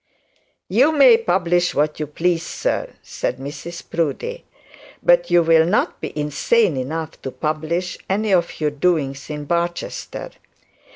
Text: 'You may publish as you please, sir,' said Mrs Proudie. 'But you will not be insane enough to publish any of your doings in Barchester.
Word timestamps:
'You 0.67 0.91
may 0.93 1.15
publish 1.15 1.75
as 1.77 1.89
you 1.99 2.07
please, 2.07 2.43
sir,' 2.43 2.95
said 3.03 3.37
Mrs 3.37 3.87
Proudie. 3.87 4.45
'But 5.03 5.29
you 5.29 5.43
will 5.43 5.67
not 5.67 6.01
be 6.01 6.11
insane 6.19 6.75
enough 6.75 7.21
to 7.21 7.29
publish 7.29 7.99
any 8.09 8.33
of 8.33 8.59
your 8.59 8.71
doings 8.71 9.29
in 9.29 9.45
Barchester. 9.45 10.31